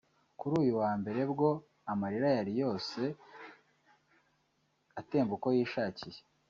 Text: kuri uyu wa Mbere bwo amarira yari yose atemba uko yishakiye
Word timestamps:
kuri 0.39 0.53
uyu 0.61 0.73
wa 0.81 0.91
Mbere 0.99 1.21
bwo 1.31 1.49
amarira 1.91 2.27
yari 2.37 2.53
yose 2.61 2.99
atemba 4.99 5.31
uko 5.37 5.47
yishakiye 5.57 6.19